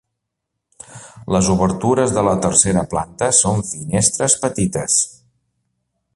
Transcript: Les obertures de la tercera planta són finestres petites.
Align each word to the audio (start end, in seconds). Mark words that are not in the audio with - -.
Les 1.35 1.49
obertures 1.55 2.15
de 2.15 2.23
la 2.29 2.33
tercera 2.47 2.85
planta 2.95 3.29
són 3.43 3.63
finestres 3.75 4.39
petites. 4.47 4.99